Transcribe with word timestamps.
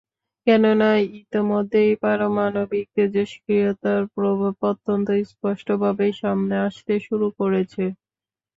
কেননা 0.47 0.89
ইতোমধ্যেই 1.19 1.91
পারমাণবিক 2.03 2.85
তেজস্ক্রিয়তার 2.95 4.01
প্রভাব 4.15 4.53
অত্যন্ত 4.71 5.07
স্পষ্টভাবেই 5.31 6.13
সামনে 6.21 6.55
আসতে 6.67 6.93
শুরু 7.07 7.27
করেছে। 7.39 7.83